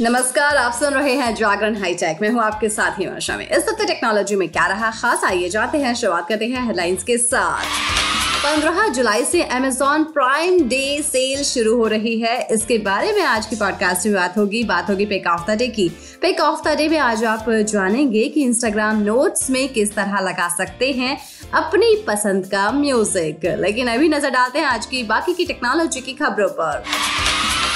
नमस्कार, 0.00 0.56
आप 0.56 0.72
सुन 0.72 0.94
रहे 0.94 1.14
हैं 1.14 1.34
जागरण 1.34 1.76
हाईटेक। 1.76 2.18
में 2.22 2.28
हूँ 2.28 2.42
आपके 2.42 2.68
साथ 2.68 3.00
ही 3.00 3.06
वर्षा 3.06 3.36
में 3.36 3.48
इस 3.48 3.64
हफ़्ते 3.68 3.86
टेक्नोलॉजी 3.86 4.36
में 4.36 4.48
क्या 4.48 4.66
रहा 4.66 4.90
खास? 4.90 5.24
आइए 5.24 5.48
जाते 5.48 5.78
हैं, 5.78 5.94
शुरुआत 5.94 6.28
करते 6.28 6.46
हैं 6.46 6.66
हेडलाइंस 6.66 7.02
के 7.02 7.18
साथ। 7.18 7.87
15 8.38 8.88
जुलाई 8.88 9.24
से 9.24 9.48
Amazon 9.54 10.04
प्राइम 10.04 10.60
डे 10.68 11.02
सेल 11.02 11.42
शुरू 11.44 11.76
हो 11.76 11.86
रही 11.86 12.20
है। 12.20 12.46
इसके 12.50 12.78
बारे 12.78 13.12
में 13.12 13.22
आज 13.22 13.46
की 13.46 13.56
पॉडकास्ट 13.56 14.06
में 14.06 14.14
बात 14.14 14.36
होगी। 14.38 14.62
बात 14.64 14.90
होगी 14.90 15.06
पेक 15.06 15.26
ऑफ़ 15.26 15.50
द 15.50 15.54
डे 15.54 15.66
की। 15.66 15.88
पेक 16.22 16.40
ऑफ़ 16.40 16.68
द 16.68 16.76
डे 16.76 16.88
में 16.88 16.98
आज 16.98 17.24
आप 17.24 17.50
जानेंगे 17.50 18.28
कि 18.28 18.42
इंस्टाग्राम 18.42 19.02
नोट्स 19.02 19.50
में 19.50 19.68
किस 19.68 19.94
तरह 19.94 20.20
लगा 20.20 20.48
सकते 20.48 20.92
हैं 20.92 21.18
अपनी 21.54 21.94
पसंद 22.06 22.46
का 22.46 22.70
म्यूज़िक 22.70 23.40
लेकिन 23.60 23.88
अभी 23.88 24.08
नज़र 24.08 24.30
डालते 24.30 24.58
हैं 24.58 24.66
आज 24.66 24.86
की 24.86 25.02
बाकी 25.02 25.32
की 25.32 25.44
टेक्नोलॉजी 25.44 26.00
की 26.00 26.12
खबरों 26.12 26.48
पर। 26.48 26.84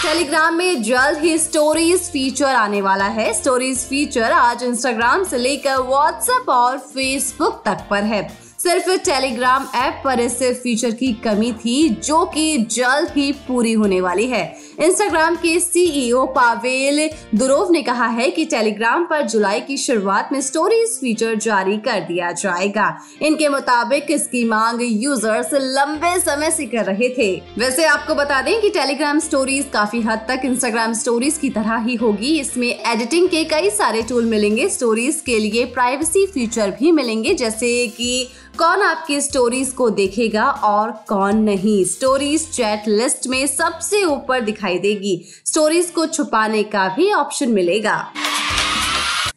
टेलीग्राम 0.02 0.54
में 0.54 0.82
जल्द 0.82 1.18
ही 1.18 1.38
स्टोरीज 1.38 2.00
फीचर 2.00 2.54
आने 2.54 2.82
वाला 2.82 3.04
है। 3.04 3.32
स्टोरीज 3.34 3.78
फीचर 3.78 4.32
आज 4.32 4.62
इंस्टाग्राम 4.62 5.24
से 5.24 5.38
लेकर 5.38 5.76
व्हाट्सएप 5.76 6.48
और 6.48 6.78
फेसबुक 6.78 7.62
तक 7.64 7.78
पर 7.90 8.04
है। 8.04 8.51
सिर्फ़ 8.62 8.90
टेलीग्राम 9.04 9.66
ऐप 9.74 10.00
पर 10.04 10.20
इस 10.20 10.36
फीचर 10.62 10.90
की 10.90 11.12
कमी 11.24 11.52
थी, 11.52 11.88
जो 11.88 12.24
कि 12.24 12.58
जल्द 12.70 13.12
ही 13.16 13.30
पूरी 13.46 13.72
होने 13.72 14.00
वाली 14.00 14.26
है। 14.26 14.42
इंस्टाग्राम 14.80 15.36
के 15.36 15.58
सीईओ 15.60 16.24
पावेल 16.26 17.08
दुरोव 17.34 17.72
ने 17.72 17.82
कहा 17.82 18.06
है 18.08 18.28
कि 18.30 18.44
टेलीग्राम 18.44 19.04
पर 19.04 19.22
जुलाई 19.22 19.60
की 19.60 19.76
शुरुआत 19.76 20.28
में 20.32 20.40
स्टोरीज 20.40 20.90
फीचर 21.00 21.34
जारी 21.36 21.76
कर 21.78 22.00
दिया 22.00 22.30
जाएगा। 22.32 22.86
इनके 23.22 23.48
मुताबिक 23.48 24.10
इसकी 24.10 24.44
मांग 24.44 24.82
यूज़र्स 24.82 25.50
लंबे 25.54 26.18
समय 26.20 26.50
से 26.50 26.66
कर 26.66 26.84
रहे 26.84 27.08
थे। 27.08 27.30
वैसे 27.58 27.84
आपको 27.84 28.14
बता 28.14 28.40
दें 28.42 28.60
कि 28.60 28.70
टेलीग्राम 28.70 29.18
स्टोरीज 29.18 29.66
काफ़ी 29.72 30.00
हद 30.00 30.24
तक 30.28 30.42
इंस्टाग्राम 30.44 30.92
स्टोरीज 30.92 31.38
की 31.38 31.50
तरह 31.50 31.76
ही 31.78 31.94
होगी। 31.94 32.38
इसमें 32.40 32.68
एडिटिंग 32.68 33.28
के 33.28 33.44
कई 33.44 33.70
सारे 33.72 34.02
टूल 34.02 34.24
मिलेंगे। 34.26 34.68
स्टोरीज 34.68 35.22
के 35.26 35.38
लिए 35.38 35.64
प्राइवेसी 35.74 36.26
फीचर 36.26 36.70
भी 36.70 36.92
मिलेंगे, 36.92 37.34
जैसे 37.34 37.86
कि 37.88 38.28
कौन 38.58 38.82
आपकी 38.82 39.20
स्टोरीज 39.20 39.68
को 39.68 39.90
देखेगा 39.90 40.44
और 40.50 40.90
कौन 41.08 41.36
नहीं? 41.36 41.84
स्टोरीज 41.84 42.50
चैट 42.50 42.88
लिस्ट 42.88 43.26
में 43.26 43.46
सबसे 43.46 44.04
ऊपर 44.04 44.40
दिखाई 44.40 44.78
देगी। 44.78 45.24
स्टोरीज 45.44 45.90
को 45.90 46.06
छुपाने 46.06 46.62
का 46.62 46.88
भी 46.88 47.12
ऑप्शन 47.12 47.48
मिलेगा। 47.48 48.12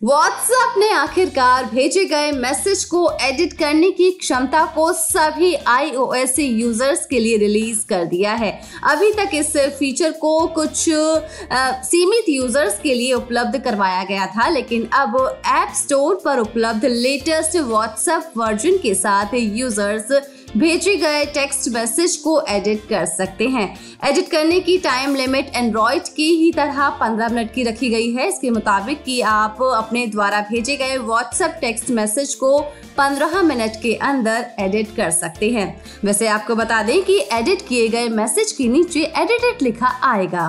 व्हाट्सएप 0.03 0.73
ने 0.77 0.89
आखिरकार 0.91 1.65
भेजे 1.65 2.03
गए 2.05 2.31
मैसेज 2.31 2.83
को 2.85 3.09
एडिट 3.21 3.53
करने 3.53 3.91
की 3.91 4.09
क्षमता 4.11 4.63
को 4.65 4.91
सभी 4.93 5.53
आईओएस 5.67 6.35
यूज़र्स 6.39 7.05
के 7.05 7.19
लिए 7.19 7.37
रिलीज़ 7.37 7.85
कर 7.85 8.03
दिया 8.05 8.33
है। 8.33 8.51
अभी 8.91 9.11
तक 9.13 9.31
इस 9.33 9.55
फीचर 9.79 10.11
को 10.11 10.35
कुछ 10.47 10.89
आ, 10.89 11.71
सीमित 11.81 12.29
यूज़र्स 12.29 12.79
के 12.83 12.93
लिए 12.93 13.13
उपलब्ध 13.13 13.57
करवाया 13.63 14.03
गया 14.03 14.25
था 14.27 14.47
लेकिन 14.49 14.85
अब 14.93 15.17
ऐप 15.47 15.73
स्टोर 15.75 16.21
पर 16.25 16.39
उपलब्ध 16.39 16.85
लेटेस्ट 16.85 17.57
व्हाट्सएप 17.57 18.31
वर्जन 18.37 18.77
के 18.77 18.93
साथ 18.95 19.33
यूज़र्स 19.33 20.11
भेजे 20.57 20.95
गए 20.95 21.23
टेक्स्ट 21.25 21.67
मैसेज 21.69 22.15
को 22.15 22.39
एडिट 22.49 22.83
कर 22.89 23.05
सकते 23.05 23.47
हैं। 23.47 23.67
एडिट 24.03 24.29
करने 24.31 24.59
की 24.59 24.77
टाइम 24.77 25.15
लिमिट 25.15 25.51
एंड्रॉइड 25.55 26.07
की 26.15 26.27
ही 26.35 26.51
तरह 26.51 26.89
15 27.01 27.29
मिनट 27.29 27.53
की 27.53 27.63
रखी 27.63 27.89
गई 27.89 28.11
है। 28.13 28.27
इसके 28.27 28.49
मुताबिक 28.49 29.03
कि 29.03 29.19
आप 29.21 29.61
अपने 29.63 30.05
द्वारा 30.07 30.39
भेजे 30.41 30.75
गए 30.77 30.97
व्हाट्सएप 30.97 31.57
टेक्स्ट 31.61 31.89
मैसेज 31.89 32.33
को 32.33 32.59
15 32.97 33.41
मिनट 33.41 33.81
के 33.81 33.93
अंदर 34.03 34.45
एडिट 34.59 34.95
कर 34.95 35.11
सकते 35.11 35.49
हैं। 35.49 35.67
वैसे 36.05 36.27
आपको 36.27 36.55
बता 36.55 36.81
दें 36.83 37.01
कि 37.03 37.19
एडिट 37.33 37.67
किए 37.67 37.87
गए 37.87 38.07
मैसेज 38.11 38.51
के 38.51 38.67
नीचे 38.67 39.03
एडिटेड 39.03 39.61
लिखा 39.61 39.99
आएगा। 40.03 40.47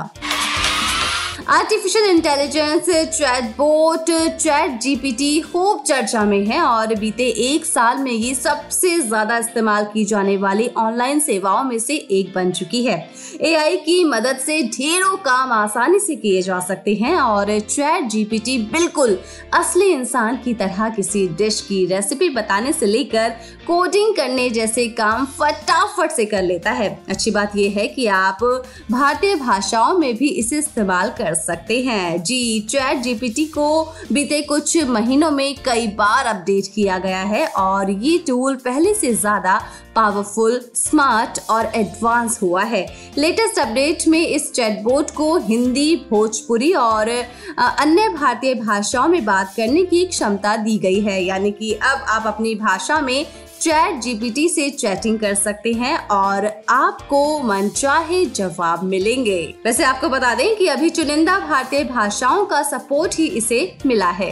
Artificial 1.48 2.04
intelligence 2.10 2.88
chatbot 3.56 4.10
chat 4.36 4.80
GPT 4.80 5.40
खूब 5.40 5.82
चर्चा 5.82 6.24
में 6.24 6.44
है 6.46 6.60
और 6.60 6.94
बीते 6.94 7.24
एक 7.42 7.66
साल 7.66 7.98
में 7.98 8.10
ये 8.10 8.32
सबसे 8.34 8.98
ज़्यादा 8.98 9.36
इस्तेमाल 9.38 9.84
की 9.92 10.04
जाने 10.04 10.36
वाली 10.36 10.68
ऑनलाइन 10.76 11.20
सेवाओं 11.20 11.62
में 11.64 11.78
से 11.78 11.96
एक 11.96 12.32
बन 12.34 12.50
चुकी 12.52 12.82
है। 12.84 12.96
एआई 13.42 13.76
की 13.76 14.02
मदद 14.04 14.38
से 14.38 14.60
ढेरों 14.68 15.16
काम 15.18 15.52
आसानी 15.52 16.00
से 16.00 16.16
किए 16.16 16.40
जा 16.42 16.58
सकते 16.60 16.94
हैं 16.94 17.14
और 17.16 17.58
चैट 17.60 18.08
जीपीटी 18.10 18.58
बिल्कुल 18.72 19.18
असली 19.54 19.90
इंसान 19.92 20.36
की 20.44 20.54
तरह 20.54 20.88
किसी 20.88 21.26
डिश 21.38 21.60
की 21.60 21.84
रेसिपी 21.86 22.28
बताने 22.30 22.72
से 22.72 22.86
लेकर 22.86 23.30
कोडिंग 23.66 24.14
करने 24.16 24.48
जैसे 24.50 24.88
काम 24.98 25.24
फटाफट 25.38 26.10
से 26.10 26.24
कर 26.24 26.42
लेता 26.42 26.70
है। 26.72 26.90
अच्छी 27.08 27.30
बात 27.30 27.56
यह 27.56 27.78
है 27.78 27.86
कि 27.88 28.06
आप 28.16 28.44
भारतीय 28.90 29.34
भाषाओं 29.36 29.98
में 29.98 30.14
भी 30.16 30.28
इसे 30.34 30.58
इस्तेमाल 30.58 31.10
कर 31.18 31.34
सकते 31.36 31.80
हैं। 31.82 32.22
जी 32.22 32.60
चैट 32.70 33.02
जीपीटी 33.02 33.44
को 33.48 33.68
बीते 34.12 34.40
कुछ 34.42 34.76
महीनों 34.88 35.30
में 35.30 35.54
कई 35.64 35.86
बार 35.96 36.26
अपडेट 36.26 36.72
किया 36.74 36.98
गया 36.98 37.22
है 37.24 37.46
और 37.48 37.90
ये 37.92 38.18
टूल 38.26 38.56
पहले 38.56 38.94
से 38.94 39.14
ज़्यादा 39.14 39.60
पावरफुल 39.96 40.60
स्मार्ट 40.76 41.38
और 41.50 41.70
एडवांस 41.74 42.38
हुआ 42.42 42.62
है। 42.64 42.86
लेटेस्ट 43.18 43.58
अपडेट 43.58 44.06
में 44.08 44.20
इस 44.20 44.52
चैटबोट 44.52 45.10
को 45.10 45.36
हिंदी, 45.38 45.94
भोजपुरी 46.10 46.72
और 46.74 47.08
अन्य 47.08 48.08
भारतीय 48.10 48.54
भाषाओं 48.56 49.08
में 49.08 49.24
बात 49.24 49.54
करने 49.56 49.84
की 49.84 50.04
क्षमता 50.06 50.56
दी 50.56 50.76
गई 50.78 51.00
है। 51.00 51.22
यानी 51.24 51.50
कि 51.52 51.72
अब 51.72 52.04
आप 52.08 52.26
अपनी 52.26 52.54
भाषा 52.56 53.00
में 53.00 53.26
चैट 53.66 53.94
जीपीटी 54.00 54.48
से 54.48 54.68
चैटिंग 54.70 55.18
कर 55.18 55.34
सकते 55.34 55.72
हैं 55.72 55.96
और 56.08 56.44
आपको 56.70 57.38
मनचाहे 57.44 58.24
जवाब 58.26 58.82
मिलेंगे। 58.84 59.38
वैसे 59.64 59.84
आपको 59.84 60.08
बता 60.08 60.34
दें 60.34 60.56
कि 60.56 60.66
अभी 60.66 60.90
चुनिंदा 60.90 61.38
भारतीय 61.38 61.82
भाषाओं 61.84 62.44
का 62.44 62.62
सपोर्ट 62.62 63.14
ही 63.14 63.26
इसे 63.38 63.58
मिला 63.86 64.10
है। 64.10 64.30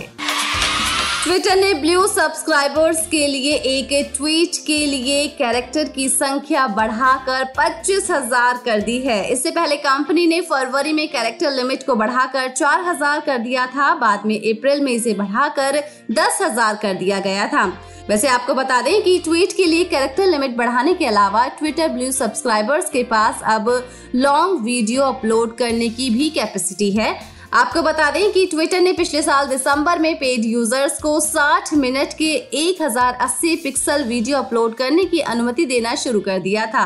ट्विटर 1.25 1.56
ने 1.56 1.72
ब्लू 1.75 2.06
सब्सक्राइबर्स 2.06 3.06
के 3.06 3.27
लिए 3.27 3.55
एक 3.56 3.89
ट्वीट 4.17 4.56
के 4.67 4.78
लिए 4.87 5.27
कैरेक्टर 5.28 5.89
की 5.89 6.09
संख्या 6.09 6.66
बढ़ाकर 6.66 7.45
पच्चीस 7.59 8.11
हज़ार 8.11 8.61
कर 8.65 8.81
दी 8.81 8.99
है। 8.99 9.22
इससे 9.28 9.51
पहले 9.51 9.77
कंपनी 9.78 10.27
ने 10.27 10.41
फरवरी 10.43 10.93
में 10.93 11.06
कैरेक्टर 11.09 11.53
लिमिट 11.53 11.87
को 11.87 11.95
बढ़ाकर 11.95 12.49
चार 12.51 12.84
हज़ार 12.84 13.21
कर 13.21 13.39
दिया 13.39 13.66
था। 13.66 13.95
बाद 13.97 14.27
में 14.27 14.37
अप्रैल 14.37 14.81
में 14.81 14.93
इसे 14.93 15.15
बढ़ाकर 15.15 15.83
दस 16.12 16.39
हज़ार 16.43 16.78
कर 16.83 16.95
दिया 16.95 17.21
गया 17.21 17.47
था। 17.47 17.66
वैसे 18.09 18.28
आपको 18.28 18.54
बता 18.54 18.81
दें 18.82 19.03
कि 19.03 19.19
ट्वीट 19.19 19.53
के 19.56 19.65
लिए 19.65 19.84
कैरेक्टर 19.84 20.26
लिमिट 20.26 20.56
बढ़ाने 20.56 20.92
के 20.94 21.06
अलावा 21.06 21.47
ट्विटर 21.59 21.88
ब्लू 21.88 22.10
सब्सक्राइबर्स 22.12 22.91
के 22.91 23.03
पास 23.03 23.41
अब 23.44 23.69
लॉन्ग 24.15 24.65
वीडियो 24.65 25.03
अपलोड 25.03 25.56
करने 25.56 25.88
की 25.88 26.09
भी 26.10 26.28
कैपेसिटी 26.31 26.91
है। 26.92 27.15
आपको 27.53 27.82
बता 27.82 28.10
दें 28.10 28.31
कि 28.32 28.44
ट्विटर 28.47 28.81
ने 28.81 28.92
पिछले 28.92 29.22
साल 29.22 29.48
दिसंबर 29.48 29.98
में 29.98 30.15
पेड 30.15 30.44
यूज़र्स 30.44 31.00
को 31.03 31.19
60 31.20 31.72
मिनट 31.75 32.12
के 32.12 32.32
1080 32.56 33.56
पिक्सल 33.62 34.04
वीडियो 34.04 34.38
अपलोड 34.38 34.75
करने 34.75 35.04
की 35.04 35.21
अनुमति 35.32 35.66
देना 35.66 35.94
शुरू 35.94 36.21
कर 36.21 36.38
दिया 36.38 36.66
था। 36.66 36.84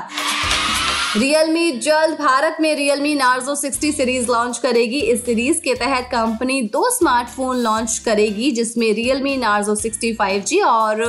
रियलमी 1.16 1.70
जल्द 1.70 2.18
भारत 2.18 2.56
में 2.60 2.74
रियलमी 2.76 3.14
नार्जो 3.14 3.54
60 3.56 3.92
सीरीज़ 3.92 4.26
लॉन्च 4.30 4.58
करेगी। 4.58 4.98
इस 5.00 5.24
सीरीज़ 5.24 5.60
के 5.60 5.74
तहत 5.74 6.08
कंपनी 6.12 6.60
दो 6.62 6.90
स्मार्टफ़ोन 6.90 7.56
लॉन्च 7.56 7.98
करेगी, 7.98 8.50
जिसमें 8.50 8.92
रियलमी 8.92 9.36
नार्जो 9.36 9.74
60 9.74 10.12
5G 10.12 10.60
और 10.62 11.00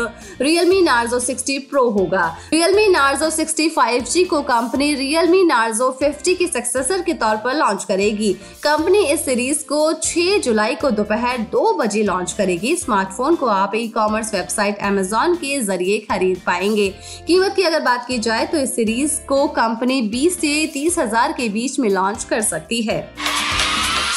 रियलमी 0.41 0.81
नार्जो 0.81 1.19
60 1.19 1.57
प्रो 1.59 1.83
होगा। 1.89 2.37
रियलमी 2.53 2.87
नार्जो 2.87 3.29
60 3.29 3.67
5G 3.69 4.23
को 4.25 4.41
कंपनी 4.41 4.93
रियलमी 4.95 5.43
नार्जो 5.43 5.89
50 6.01 6.35
के 6.35 6.47
सक्सेसर 6.47 7.01
के 7.01 7.13
तौर 7.13 7.35
पर 7.35 7.55
लॉन्च 7.55 7.83
करेगी। 7.83 8.33
कंपनी 8.63 9.03
इस 9.05 9.25
सीरीज़ 9.25 9.65
को 9.65 9.81
6 9.93 10.39
जुलाई 10.39 10.75
को 10.75 10.91
दोपहर 10.91 11.37
दो 11.51 11.73
बजे 11.73 12.03
लॉन्च 12.03 12.31
करेगी। 12.31 12.75
स्मार्टफ़ोन 12.75 13.35
को 13.35 13.45
आप 13.47 13.75
ई 13.75 13.87
कॉमर्स 13.87 14.33
वेबसाइट 14.33 14.79
एमेजोन 14.83 15.35
के 15.35 15.59
ज़रिए 15.61 15.99
खरीद 16.11 16.41
पाएँगे। 16.45 16.87
कीमत 17.27 17.53
की 17.55 17.63
अगर 17.63 17.79
बात 17.81 18.07
की 18.07 18.19
जाए 18.19 18.45
तो 18.45 18.57
इस 18.57 18.75
सीरीज़ 18.75 19.19
को 19.27 19.45
कंपनी 19.47 19.87
कंपनी 19.89 20.09
20 20.11 20.33
से 20.39 20.65
तीस 20.73 20.97
हज़ार 20.99 21.31
के 21.31 21.47
बीच 21.49 21.79
में 21.79 21.89
लॉन्च 21.89 22.23
कर 22.23 22.41
सकती 22.41 22.81
है। 22.81 22.97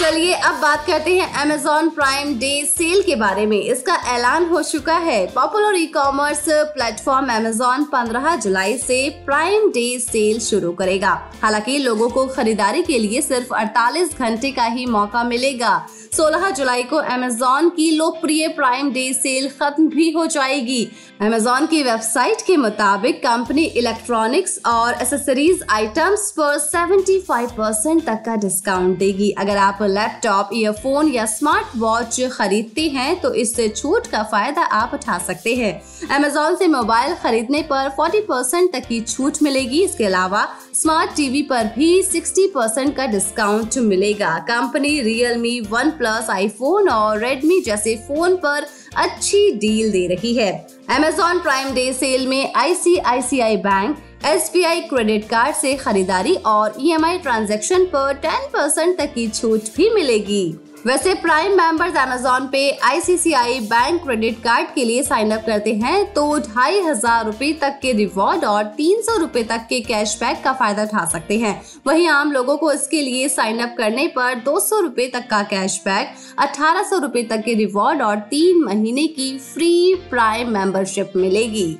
चलिए 0.02 0.34
अब 0.34 0.54
बात 0.54 0.86
करते 0.86 1.18
हैं 1.18 1.44
Amazon 1.44 1.94
प्राइम 1.94 2.34
डे 2.34 2.64
सेल 2.66 3.02
के 3.02 3.16
बारे 3.16 3.46
में। 3.46 3.62
इसका 3.62 3.94
ऐलान 3.94 4.46
हो 4.46 4.62
चुका 4.62 4.96
है। 4.96 5.26
Popular 5.26 5.76
e 5.76 5.86
commerce 5.86 6.44
platform 6.48 7.26
Amazon 7.26 7.86
15 7.92 8.36
जुलाई 8.36 8.78
से 8.78 9.10
प्राइम 9.10 9.68
डे 9.68 9.98
सेल 9.98 10.40
शुरू 10.40 10.72
करेगा। 10.72 11.32
हालाँकि 11.42 11.78
लोगों 11.78 12.08
को 12.08 12.26
खरीदारी 12.26 12.82
के 12.82 12.98
लिए 12.98 13.22
सिर्फ़ 13.22 13.54
48 13.54 14.18
घंटे 14.18 14.50
का 14.50 14.64
ही 14.64 14.86
मौका 14.86 15.24
मिलेगा। 15.24 15.86
16 16.12 16.50
जुलाई 16.50 16.82
को 16.82 16.96
Amazon 16.96 17.70
की 17.76 17.90
लोकप्रिय 17.90 18.48
प्राइम 18.48 18.92
डे 18.92 19.12
सेल 19.12 19.48
खत्म 19.48 19.88
भी 19.88 20.10
हो 20.10 20.26
जाएगी। 20.26 20.88
Amazon 21.22 21.70
की 21.70 21.82
वेबसाइट 21.82 22.42
के 22.46 22.56
मुताबिक 22.56 23.18
कंपनी 23.18 23.64
इलेक्ट्रॉनिक्स 23.64 24.60
और 24.66 24.94
एसेसरीज 25.02 25.64
आइटम्स 25.70 26.34
पर 26.40 26.58
75 26.58 27.50
परसेंट 27.50 28.04
तक 28.04 28.22
का 28.26 28.36
डिस्काउंट 28.36 28.98
देगी। 28.98 29.30
अगर 29.30 29.56
आप 29.56 29.78
लैपटॉप 29.92 30.50
ईयरफोन 30.54 31.08
या 31.08 31.24
स्मार्ट 31.28 31.76
वॉच 31.76 32.20
खरीदते 32.32 32.88
हैं 32.88 33.20
तो 33.20 33.32
इस 33.34 33.54
छूट 33.76 34.06
का 34.06 34.22
फ़ायदा 34.22 34.62
आप 34.74 34.94
उठा 34.94 35.18
सकते 35.18 35.54
हैं। 35.54 35.72
अमेजोन 36.10 36.56
से 36.56 36.66
मोबाइल 36.68 37.14
खरीदने 37.14 37.62
पर 37.70 37.88
40 37.98 38.20
परसेंट 38.28 38.72
तक 38.72 38.86
की 38.88 39.00
छूट 39.02 39.42
मिलेगी। 39.42 39.82
इसके 39.84 40.04
अलावा 40.04 40.46
स्मार्ट 40.74 41.14
टीवी 41.16 41.42
पर 41.42 41.72
भी 41.76 42.02
60 42.04 42.46
परसेंट 42.54 42.94
का 42.96 43.06
डिस्काउंट 43.06 43.78
मिलेगा। 43.80 44.36
Company 44.48 45.00
Realme 45.02 45.58
one 45.70 45.90
plus 45.98 46.30
iPhone 46.30 46.88
और 46.88 47.18
रेडमी 47.18 47.60
जैसे 47.60 47.96
फ़ोन 48.08 48.36
पर 48.36 48.66
अच्छी 48.96 49.50
डील 49.52 49.90
दे 49.92 50.06
रही 50.06 50.34
है। 50.34 50.52
अमेजॉन 50.90 51.38
प्राइम 51.38 51.72
डे 51.74 51.92
सेल 51.92 52.26
में 52.26 52.52
आईसीआईसीआई 52.54 53.56
बैंक 53.58 53.96
एस 54.24 54.50
क्रेडिट 54.54 55.24
कार्ड 55.24 55.54
से 55.56 55.74
खरीदारी 55.76 56.34
और 56.46 56.74
ईएमआई 56.80 57.18
e 57.18 57.22
ट्रांजैक्शन 57.22 57.84
पर 57.86 58.20
10 58.20 58.46
परसेंट 58.52 58.96
तक 58.98 59.12
की 59.14 59.26
छूट 59.28 59.74
भी 59.76 59.88
मिलेगी। 59.94 60.44
वैसे 60.86 61.14
प्राइम 61.14 61.56
मेंबर्स 61.56 61.96
अमेजोन 61.96 62.46
पे 62.46 62.70
आईसीसीआई 62.84 63.58
बैंक 63.62 64.02
क्रेडिट 64.02 64.38
कार्ड 64.38 64.74
के 64.74 64.84
लिए 64.84 65.02
साइन 65.02 65.30
अप 65.30 65.44
करते 65.46 65.74
हैं 65.74 66.04
तो 66.12 66.38
ढाई 66.38 66.80
हज़ार 66.80 67.24
रूपए 67.26 67.52
तक 67.60 67.78
के 67.82 67.92
रिवॉर्ड 67.92 68.44
और 68.44 68.64
तीन 68.76 69.02
सौ 69.02 69.16
रूपए 69.18 69.42
तक 69.42 69.66
के 69.68 69.80
कैशबैक 69.82 70.42
का 70.44 70.52
फ़ायदा 70.52 70.82
उठा 70.82 71.04
सकते 71.12 71.38
हैं। 71.38 71.60
वहीं 71.86 72.08
आम 72.08 72.32
लोगों 72.32 72.56
को 72.56 72.72
इसके 72.72 73.02
लिए 73.02 73.28
साइन 73.28 73.58
अप 73.58 73.74
करने 73.78 74.06
पर 74.08 74.34
दो 74.40 74.58
सौ 74.60 74.80
रूपए 74.80 75.10
तक 75.14 75.28
का 75.30 75.42
कैशबैक 75.50 76.14
अठारह 76.38 76.82
सौ 76.82 76.98
रूपए 76.98 77.22
तक 77.22 77.44
के 77.44 77.54
रिवॉर्ड 77.54 78.02
और 78.02 78.18
तीन 78.30 78.64
महीने 78.64 79.06
की 79.08 79.36
फ्री 79.44 79.94
प्राइम 80.10 80.50
मेंबरशिप 80.50 81.12
मिलेगी। 81.16 81.76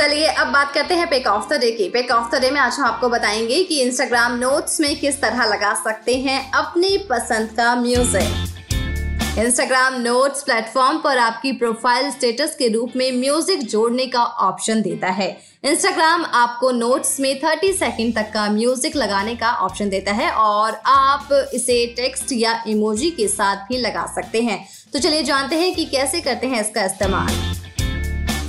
चलिए, 0.00 0.26
अब 0.26 0.46
बात 0.46 0.72
करते 0.74 0.94
हैं 0.94 1.08
पेक 1.08 1.26
ऑफ़ 1.26 1.48
द 1.48 1.56
डे 1.60 1.70
की। 1.70 1.88
पेक 1.88 2.10
ऑफ़ 2.10 2.30
द 2.30 2.40
डे 2.40 2.50
में 2.50 2.60
आज 2.60 2.76
हम 2.78 2.84
आपको 2.84 3.08
बताएँगे 3.08 3.62
कि 3.64 3.80
इंस्टाग्राम 3.80 4.38
नोट्स 4.38 4.80
में 4.80 4.94
किस 5.00 5.20
तरह 5.20 5.44
लगा 5.44 5.72
सकते 5.74 6.14
हैं 6.18 6.38
अपनी 6.52 6.96
पसंद 7.10 7.50
का 7.56 7.74
म्यूज़िक 7.74 9.38
इंस्टाग्राम 9.38 10.00
नोट्स 10.02 10.42
प्लेटफॉर्म 10.42 10.98
पर 10.98 11.18
आपकी 11.18 11.52
प्रोफ़ाइल 11.52 12.10
स्टेटस 12.10 12.56
के 12.58 12.68
रूप 12.68 12.92
में 12.96 13.12
म्यूज़िक 13.12 13.66
जोड़ने 13.66 14.06
का 14.06 14.24
ऑप्शन 14.24 14.82
देता 14.82 15.10
है। 15.10 15.28
इंस्टाग्राम 15.64 16.24
आपको 16.34 16.70
नोट्स 16.70 17.18
में 17.20 17.40
30 17.40 17.78
सेकंड 17.78 18.14
तक 18.14 18.32
का 18.34 18.48
म्यूज़िक 18.50 18.96
लगाने 18.96 19.36
का 19.36 19.52
ऑप्शन 19.60 19.88
देता 19.88 20.12
है 20.12 20.30
और 20.30 20.80
आप 20.86 21.28
इसे 21.54 21.84
टेक्स्ट 21.96 22.32
या 22.32 22.62
इमोजी 22.68 23.10
के 23.10 23.28
साथ 23.28 23.68
भी 23.68 23.78
लगा 23.78 24.06
सकते 24.14 24.42
हैं। 24.42 24.64
तो 24.92 24.98
चलिए 24.98 25.22
जानते 25.22 25.56
हैं 25.56 25.74
कि 25.74 25.84
कैसे 25.86 26.20
करते 26.20 26.46
हैं 26.46 26.60
इसका 26.60 26.84
इस्तेमाल। 26.84 27.49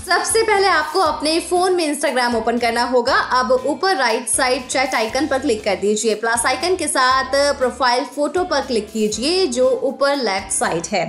सबसे 0.02 0.42
पहले 0.44 0.68
आपको 0.68 1.00
अपने 1.00 1.40
फ़ोन 1.40 1.76
में 1.76 1.84
इंस्टाग्राम 1.86 2.36
ओपन 2.36 2.58
करना 2.58 2.84
होगा। 2.84 3.16
अब 3.40 3.52
ऊपर 3.52 3.96
राइट 3.98 4.28
साइड 4.28 4.66
चैट 4.68 4.96
आइकन 4.96 5.28
पर 5.28 5.40
क्लिक 5.40 5.64
कर 5.64 5.76
दीजिए। 5.76 6.16
प्लस 6.16 6.46
आइकन 6.46 6.76
के 6.76 6.88
साथ 6.88 7.36
प्रोफ़ाइल 7.58 8.06
फ़ोटो 8.06 8.44
पर 8.44 8.62
क्लिक 8.62 8.90
कीजिए, 8.92 9.46
जो 9.48 9.70
ऊपर 9.84 10.16
लेफ़्ट 10.18 10.52
साइड 10.52 10.88
है। 10.92 11.06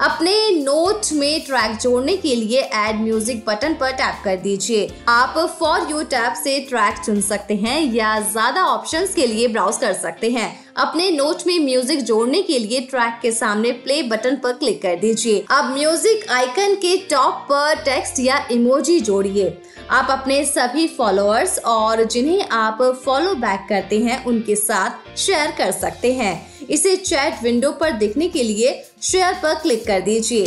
अपने 0.00 0.34
नोट 0.56 1.12
में 1.12 1.44
ट्रैक 1.46 1.76
जोड़ने 1.78 2.16
के 2.16 2.34
लिए 2.34 2.60
एड 2.60 3.00
म्यूज़िक 3.00 3.44
बटन 3.46 3.74
पर 3.74 3.92
टैप 3.92 4.20
कर 4.24 4.36
दीजिए। 4.36 4.88
आप 5.08 5.38
फॉर 5.58 5.90
यू 5.90 6.02
टैप 6.04 6.34
से 6.34 6.58
ट्रैक 6.68 7.04
चुन 7.04 7.20
सकते 7.22 7.56
हैं 7.56 7.80
या 7.84 8.18
ज़्यादा 8.22 8.64
ऑप्शंस 8.66 9.14
के 9.14 9.26
लिए 9.26 9.48
ब्राउज 9.48 9.76
कर 9.76 9.92
सकते 9.94 10.30
हैं। 10.30 10.65
अपने 10.76 11.10
नोट 11.10 11.42
में 11.46 11.58
म्यूज़िक 11.58 12.00
जोड़ने 12.00 12.40
के 12.42 12.58
लिए 12.58 12.80
ट्रैक 12.80 13.18
के 13.22 13.30
सामने 13.32 13.70
प्ले 13.84 14.02
बटन 14.02 14.36
पर 14.36 14.52
क्लिक 14.52 14.80
कर 14.82 14.96
दीजिए। 14.96 15.44
अब 15.50 15.72
म्यूज़िक 15.74 16.28
आइकन 16.30 16.74
के 16.74 16.96
टॉप 17.10 17.46
पर 17.50 17.82
टेक्स्ट 17.84 18.20
या 18.20 18.46
इमोजी 18.50 18.98
जोड़िए। 19.00 19.56
आप 19.90 20.10
अपने 20.10 20.44
सभी 20.44 20.86
फॉलोअर्स 20.88 21.58
और 21.58 22.04
जिन्हें 22.04 22.48
आप 22.48 22.82
फॉलो 23.04 23.34
बैक 23.34 23.66
करते 23.68 24.00
हैं, 24.00 24.24
उनके 24.24 24.56
साथ 24.56 25.16
शेयर 25.18 25.54
कर 25.58 25.70
सकते 25.72 26.12
हैं। 26.12 26.66
इसे 26.68 26.96
चैट 26.96 27.42
विंडो 27.42 27.72
पर 27.72 27.92
देखने 27.92 28.28
के 28.28 28.42
लिए 28.42 28.82
शेयर 29.02 29.34
पर 29.34 29.54
क्लिक 29.54 29.86
कर 29.86 30.00
दीजिए। 30.00 30.46